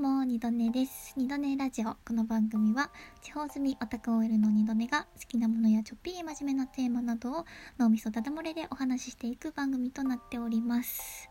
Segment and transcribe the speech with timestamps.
[0.00, 1.12] も、二度寝です。
[1.18, 1.94] 二度寝ラジオ。
[2.06, 7.44] この番組は、地方住みオタク OL の二度寝が好きなものやちょっぴり真面目なテーマなどを
[7.78, 11.28] 脳みそだだ漏れでお話ししていく番組となっております。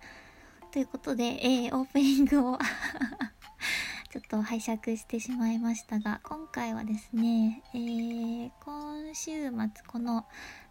[0.72, 2.60] ということで、えー、オープニングを
[4.12, 10.28] ちょっと拝借してしまいましたが、今回はですね、えー、今週末、この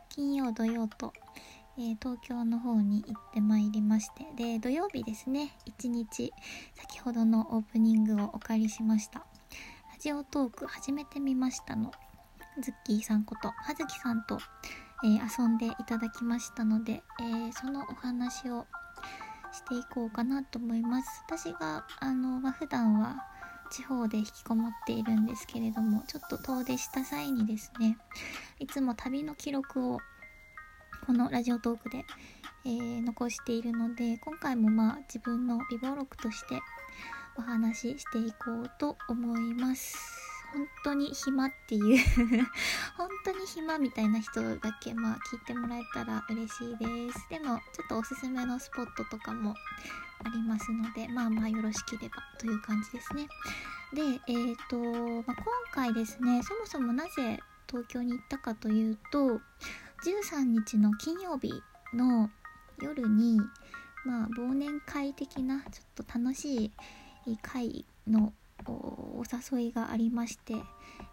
[0.08, 1.12] 金曜土曜と、
[1.80, 6.32] えー、東京の方に行ってまいりましてで土曜日ですね一日
[6.74, 9.20] 先ほどのオープニングをお借りしました。
[9.20, 9.24] ラ
[10.00, 11.92] ジオトーク始めてみましたの
[12.60, 14.38] ズッキーさんこと葉月さんと、
[15.04, 18.66] えー、遊んでいただきましたので、えー、そのお話を
[19.52, 21.22] していこうかなと思います。
[21.26, 23.16] 私があの、まあ、普段は
[23.70, 27.98] 地方で引きこもっているんですけれどもちょっと遠出した際にですね
[28.58, 29.98] いつも旅の記録を
[31.08, 32.04] このラジオトークで、
[32.66, 36.60] えー、残しているので今回もまあ自分の備忘録として
[37.38, 39.96] お話ししていこうと思います。
[40.52, 42.04] 本当に暇っていう
[42.98, 47.26] 本当に暇みたいな人だけまあ聞いてもらえたら嬉しいです。
[47.30, 49.54] でもちょっとおすすめのスポットとかも
[50.26, 53.26] ありますのでまあまあよろしければという感じですね。
[53.94, 54.76] でえっ、ー、と、
[55.26, 59.40] まあ、今回ですねそもそもなぜ東京に行ったかというと
[60.04, 61.52] 13日の金曜日
[61.94, 62.30] の
[62.80, 63.40] 夜に
[64.04, 66.72] まあ忘年会的なちょっと楽し
[67.26, 68.32] い会の
[68.66, 70.54] お誘いがありまして、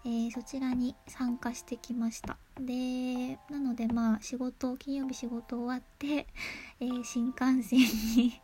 [0.05, 2.37] えー、そちらに参加してきました。
[2.59, 6.27] でなのでまあ仕事金曜日仕事終わって、
[6.79, 8.41] えー、新幹線に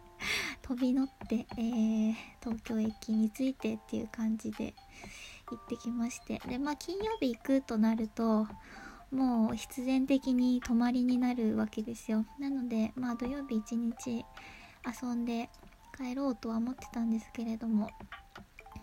[0.62, 4.74] 飛び乗って、えー、東京駅に着いてっていう感じで
[5.50, 6.40] 行ってきまして。
[6.48, 8.46] でまあ金曜日行くとなると
[9.12, 12.24] もう必然的に泊まりになるわけですよ。
[12.38, 14.24] なのでまあ土曜日一日
[15.02, 15.50] 遊んで
[15.96, 17.90] 帰ろうとは思ってたんですけれども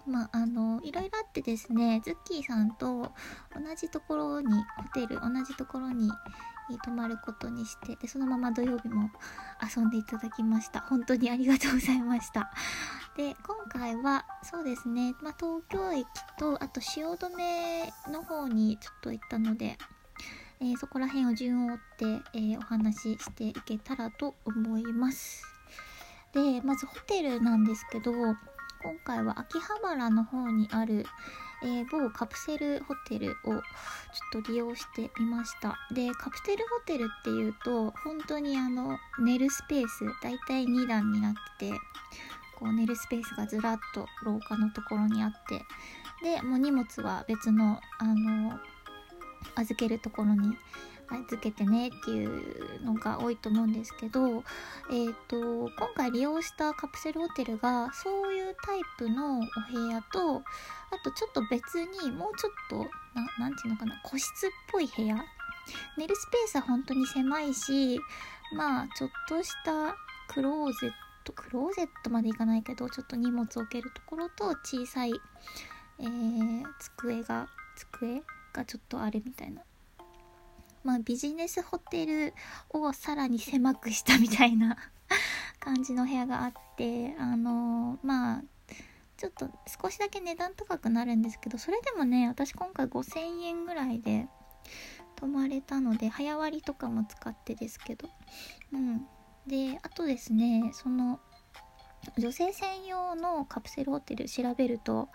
[0.06, 3.12] まああのいろいろあってですねズッキーさんと
[3.54, 6.12] 同じところにホテル同じところに
[6.84, 9.10] 泊まることにしてでそのまま土曜日も
[9.76, 10.82] 遊んでいただきました。
[10.82, 12.52] 本当にありがとうございました。
[13.18, 16.06] で今回はそうですね、まあ、東京駅
[16.38, 19.78] とあと汐留の方にちょっと行ったので
[20.62, 25.44] えー、そこら辺を順を追って、えー、お話ししていけたらと思います。
[26.34, 28.36] で、まずホテルなんですけど、今
[29.04, 31.06] 回は秋葉原の方にある、
[31.64, 33.62] えー、某カプセルホテルをちょっ
[34.44, 35.78] と利用してみました。
[35.94, 41.80] で、カプセルホテルっていうと、本当にあの、寝るスペース、だいたい2段になってて、
[42.60, 45.64] こう寝るスペースがずらっと廊下のところにあって、
[46.22, 48.60] で、もう荷物は別の、あの、
[49.56, 50.58] 預けるところに
[51.12, 54.44] 預けてねっていうのが多いと思うんですけど、
[54.92, 60.42] えっ、ー、と今回利用したカプセルホテルがそういうタイプのお部屋とあ
[61.04, 62.88] とちょっと別にもうちょっと
[63.40, 65.18] 何て言うのかな個室っぽい部屋。
[65.98, 68.00] 寝るスペースは本当に狭いし
[68.56, 69.96] まあちょっとした
[70.28, 70.92] クローゼッ
[71.24, 75.14] トクローゼットまでいかないけどちょっと荷物置けるところと小さい、
[76.00, 78.24] えー、机が机
[78.60, 79.62] がちょっとあるみたいな。
[80.84, 82.34] まあビジネスホテル
[82.70, 84.78] をさらに狭くしたみたいな
[85.60, 88.44] 感じの部屋があってあのー、まあ
[89.18, 89.50] ちょっと
[89.82, 94.30] 少しだけ値段高くなるんですけどそれでもね私今回5000円ぐらいで
[95.18, 98.10] 泊まれたので早割とかも使ってですけど。
[98.72, 99.08] うん。
[99.48, 101.20] であとですねその
[102.18, 105.10] 女性専用のカプセルホテル調べると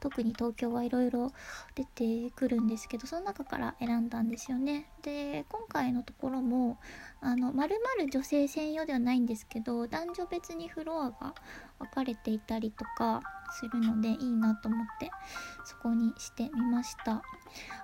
[0.00, 1.32] 特に東京はいろいろ
[1.74, 4.90] 出てくるんですけどその中から選んだんですよね。
[5.02, 6.78] で今回のところも
[7.20, 11.34] あのまるまる女性専用ではないんですけど男女別にフロアが
[11.78, 15.10] 分かれていたりとかするのでいいなと思って
[15.64, 17.22] そこにしてみました。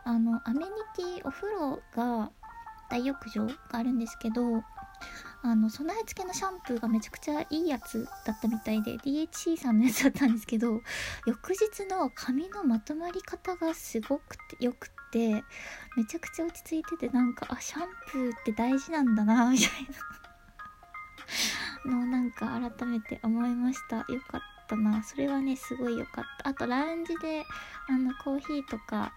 [0.05, 2.31] あのアメニティお風呂が
[2.91, 4.63] 大浴場があるんですけど
[5.43, 10.83] あの備え付けのシャンプーがめちゃくちゃいいやつだったみたいで DHC さんのやつだったんですけど
[11.27, 15.43] 翌日の髪のまとまり方がすごくてよくて
[15.97, 19.69] めちゃくちゃ落ち着いててなんかあシャンプーって大事なんだなみたい
[21.85, 21.91] な。
[21.91, 23.99] のなんか改めて思いました。
[24.13, 25.03] よかったな。
[25.03, 26.51] それはねすごい良かった。
[26.51, 27.45] あとラウンジで
[27.89, 29.13] あのコーヒーとか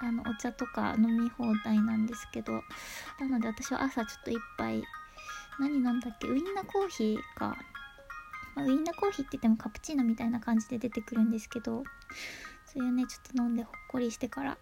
[0.00, 2.62] あのお茶とか飲み放題なんですけど
[3.18, 4.84] なので私は朝ちょっと一杯
[5.58, 6.28] 何なんだっけ？
[6.28, 7.56] ウインナーコーヒーか、
[8.54, 11.84] まあ、ウインナーコーヒーって言ってもカプチーノみたいな感じで出てくるんですけど
[12.66, 14.58] そういうねちょっと飲んでほっこりしてから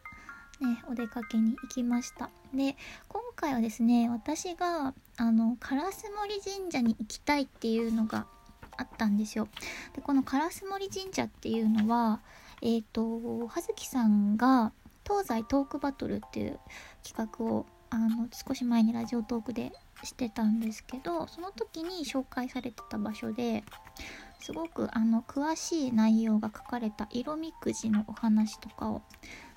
[0.61, 2.31] ねお出かけに行きました。
[2.55, 2.77] で
[3.09, 5.75] 今回はですね私があの烏
[6.19, 8.27] 森神社に行きたいっていうのが
[8.79, 9.49] あったんですよ。
[9.95, 12.21] でこの烏森神社っていうのは
[12.63, 14.73] えっ、ー、と葉月さんが
[15.07, 16.59] 東西トークバトルっていう
[17.05, 19.73] 企画をあの少し前にラジオトークで
[20.05, 23.65] してたんですけどその時に紹介されてた場所で
[24.41, 29.03] すごくあの詳しい内容が書かれた色みくじのお話とかを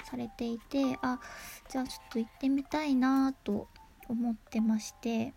[0.09, 1.19] されていてあ
[1.69, 3.68] じゃあちょっと行ってみたいなと
[4.07, 5.33] 思ってまして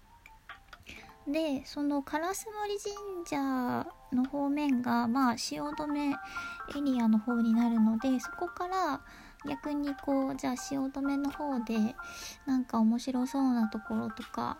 [1.26, 2.34] でその烏森
[2.78, 9.00] 神社の方面がまあ汐留エリアの方になるのでそこから
[9.48, 11.94] 逆にこうじゃあ汐留の方で
[12.46, 14.58] なんか面白そうなところとか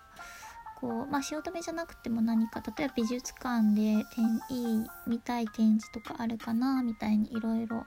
[0.81, 7.87] こうまあ汐留じゃなくても何か例えば美術館でいい見たい展示とかあるかなみたいにいろいろ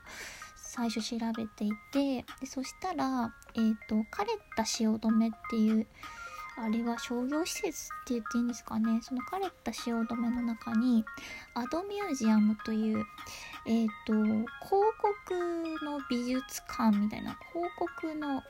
[0.55, 5.87] 最初調べていてでそしたらえっ、ー、と枯れた汐留っていう
[6.57, 8.99] あれは商業施設って言っていいんですかね。
[9.01, 11.03] その枯れた汐留の中に
[11.53, 13.05] アドミュージアムという
[13.65, 18.41] えっ、ー、と広告の美術館みたいな広告の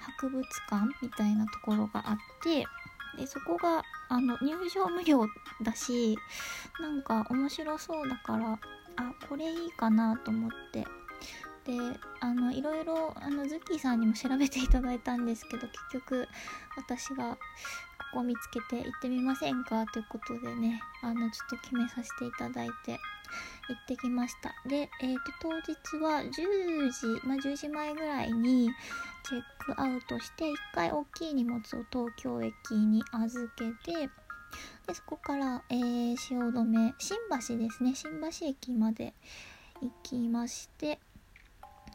[0.00, 2.64] 博物館みたいなところがあって
[3.16, 5.26] でそこがあの入場無料
[5.62, 6.16] だし
[6.80, 8.58] なんか面白そうだからあ
[9.28, 10.84] これいいかなと思って
[11.68, 11.74] で
[12.20, 16.26] あのいろいろあのズッキーさんにも調べていただいたんですけど結局
[16.78, 17.38] 私がこ
[18.14, 19.84] こ見つけて行ってみませんか？
[19.84, 22.98] ということでねあのちょっと決めさせていただいて行
[23.78, 24.54] ってきました。
[24.66, 28.70] で、えーと、当日は10時、まあ、10時前ぐらいに
[29.28, 31.60] チェックアウトして1回大きい荷物を
[31.92, 34.08] 東京駅に預けて
[34.86, 37.94] でそこから、えー、汐留新橋ですね。
[37.94, 39.12] 新橋駅まで
[39.82, 40.98] 行きまして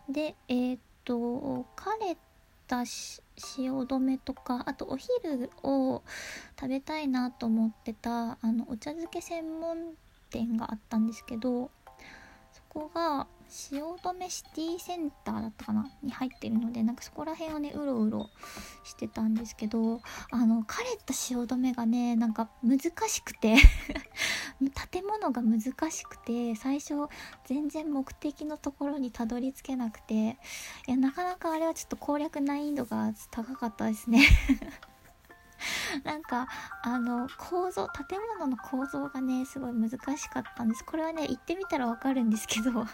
[0.10, 1.66] でえー、っと枯
[2.08, 2.18] れ
[2.68, 6.04] た汐留とかあとお昼を
[6.60, 9.94] 食べたいなと思ってたあのお茶漬け専門
[10.30, 11.70] 店があったんですけど
[12.52, 18.30] そこが汐留シティセンターだったかなに入ってるのでなんかそこら辺をねうろうろ
[18.84, 20.02] してたんですけど
[20.32, 23.56] あの枯れた汐留がねなんか難しくて
[24.92, 25.62] 建物が難
[25.92, 26.94] しくて最初
[27.46, 30.14] 全然目的のところにたどり着けなくて
[30.88, 34.28] いやなかなかあれはちょっと攻略難易度が高かったですね。
[36.04, 36.48] なんか
[36.82, 40.84] あの構造建物の構造がねすごい難しかったんです。
[40.84, 42.86] これはね行ってみたらわかるんですけど。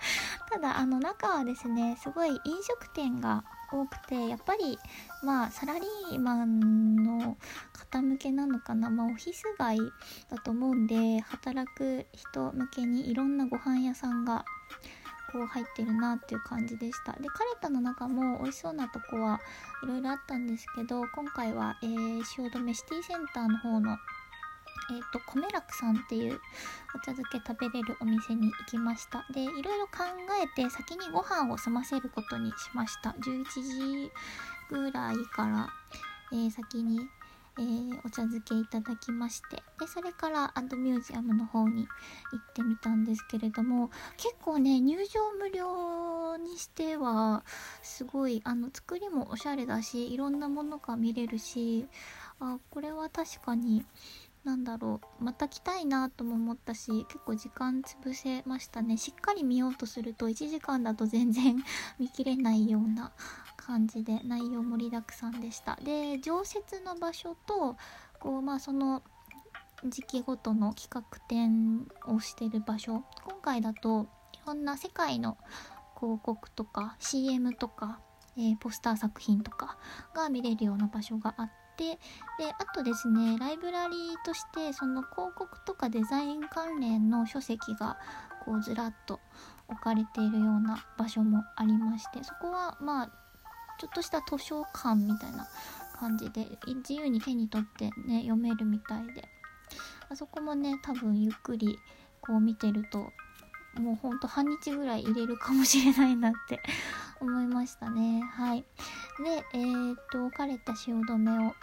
[0.50, 4.78] ただあの中はですねすごい飲食店が多くてやっぱり
[5.22, 7.36] まあサラリーマンの
[7.72, 9.78] 方向けなのかなまあオフィス街
[10.28, 14.44] だと思うんで働く人向けにいろんなご飯屋さんが
[15.32, 17.12] こう入ってるなっていう感じでした。
[17.12, 19.40] でカレタの中も美味しそうなとこは
[19.84, 23.96] いろいろあったんですけど今回は、えー、汐留シティセンターの方の
[24.90, 26.40] えっ、ー、と、米楽さんっていう
[26.94, 29.24] お茶漬け食べれるお店に行きました。
[29.32, 30.04] で、いろいろ考
[30.42, 33.10] えて先にご飯を済ませることにしました。
[33.10, 34.12] 11時
[34.68, 35.70] ぐらいから、
[36.32, 37.08] えー、先に、
[37.58, 41.86] えー、お茶漬けいただきまして、で、それからアンドミュージアムの方に
[42.32, 47.44] 行ってみたんですけれども、結構ね、入場無料にしては、
[47.82, 51.86] すごい、あの、作りもおしゃれだし、いろんなものが見れるし、
[52.38, 53.84] あ、これは確かに、
[54.44, 58.96] なんだろうまた来たいなとも思ったし結構時間潰せましたね。
[58.96, 61.62] しっかり見ようとすると1時間だと全然
[61.98, 63.12] 見切れないような
[63.56, 65.76] 感じで内容盛りだくさんでした。
[65.76, 67.76] で常設の場所と
[68.18, 69.02] こうまあその
[69.84, 73.04] 時期ごとの企画展をしてる場所。
[73.24, 75.36] 今回だといろんな世界の
[75.98, 78.00] 広告とか CM とか、
[78.38, 79.76] えー、ポスター作品とか
[80.14, 81.98] が見れるような場所があってで
[82.58, 87.98] あとですねライブラリーとしてその広告とかデザイン関連の書籍が
[88.44, 89.20] こうずらっと
[89.68, 93.06] 置かれているような場所もありましてそこはまあ
[93.78, 95.48] ちょっとした図書館みたいな
[95.98, 96.46] 感じで
[96.76, 99.28] 自由に手に取ってね読めるみたいで。
[100.10, 101.78] あそこもね多分ゆっくり
[102.20, 103.12] こう見てると
[103.80, 106.60] もうほんと半日ぐらい入れるかもしれないなって
[107.20, 108.20] 思いましたね。
[108.22, 108.64] はい。
[109.24, 111.54] でえー、っと枯れた汐留を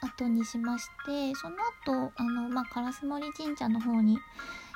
[0.00, 4.18] 後にしましてその後あのまあ烏森神社の方に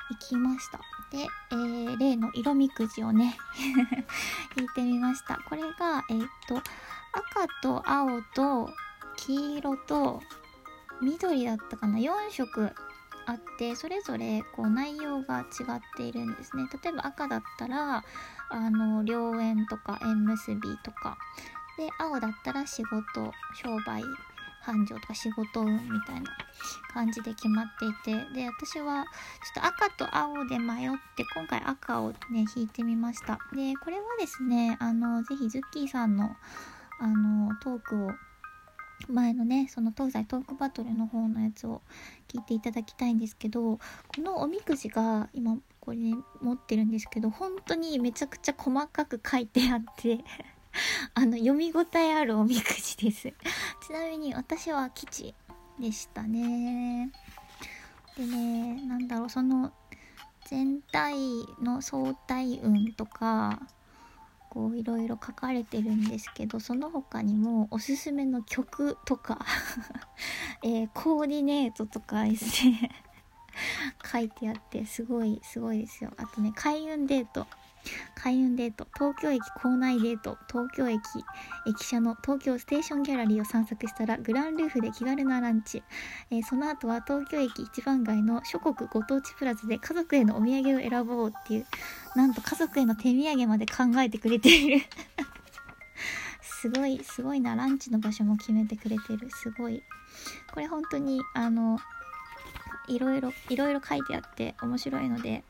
[0.09, 0.79] 行きました。
[1.11, 3.37] で、えー、例の色みくじをね
[4.55, 5.37] 引いてみました。
[5.49, 6.63] これがえー、っと赤
[7.61, 8.69] と青と
[9.15, 10.21] 黄色と
[11.01, 12.71] 緑だったかな？4色
[13.25, 16.67] あってそれぞれこう内容が違っているんですね。
[16.83, 18.03] 例えば赤だったら
[18.49, 21.17] あの良縁とか縁結びとか。
[21.77, 24.01] で青だったら仕事商売
[24.65, 26.23] 繁盛とか仕事運みたいな
[26.93, 29.05] 感じで決まっていてで私は
[29.53, 33.39] ちょっと赤と青で迷って今回赤をね引いてみました。
[33.53, 36.35] でこれはですねあのぜひズッキーさんの
[36.99, 38.11] あのトークを
[39.09, 41.81] 前のねその東西トークバトルの方のやつを
[42.27, 43.79] 聞いていただきたいんですけどこ
[44.19, 50.19] のおみくじが今これ、ね、持ってるんですけど本当にめちゃくちゃ細かく書いてあって
[51.13, 53.31] あの読み応えあるおみくじです。
[53.85, 55.33] ちなみに私は吉
[55.79, 57.11] でしたね。
[58.17, 59.73] でねなんだろうその
[60.45, 61.15] 全体
[61.61, 63.59] の相対運とか
[64.49, 69.45] こういろいろ書かれてるんですけどその他にもおすすめの曲とか
[70.63, 72.91] えー、コーディネートとかですね。
[74.11, 76.11] 書いてあってすごいすごいですよ。
[76.17, 77.47] あとね開運デート。
[78.15, 80.99] 開運デート東京駅構内デート東京駅
[81.67, 85.83] 駅舎の東京ステーションギャラリーを散策したらグランルーフで気軽なランチ、
[86.31, 91.65] えー、その後は東京駅一番街の諸国ご当地プラザで家族へのお土産を選ぼうっていう
[92.15, 94.85] なんと家族への手土産まで考えてくれている。
[96.41, 99.29] すごいすごいなランチの場所も決めてくれてる。
[99.29, 99.83] すごい。
[100.51, 101.79] これ本当にあの
[102.87, 105.43] いろいろいろいろ書いてあって面白いので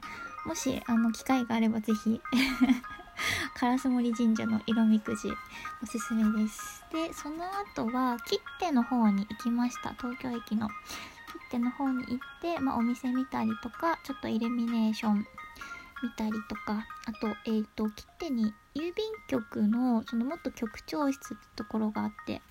[0.46, 2.22] もしあの機会があればぜひ
[3.58, 5.30] 烏森神社の色みくじ
[5.82, 6.84] おすすめです。
[6.92, 9.94] でその後は切手の方に行きました。
[9.94, 10.74] 東京駅の切
[11.52, 15.28] 手の方に行って、まあ、お店見たりとかちょっとイルミネーション
[16.06, 18.94] 見たりとかあとえっ、ー、と切手に郵便
[19.28, 22.42] 局のそのもっと局長室ってところがあって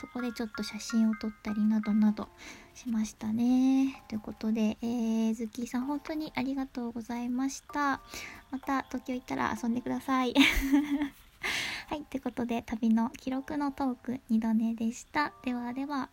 [0.00, 2.28] そこでちょっと写真を撮ったりなどなど
[2.74, 4.02] しましたね。
[4.08, 8.00] ということで、えー、ズッキーさん本当にありがとうございました。
[8.50, 10.34] また東京行ったら遊んでください。
[11.88, 15.32] はいということで旅の記録のトーク2度寝でした。
[15.44, 16.08] ではでは。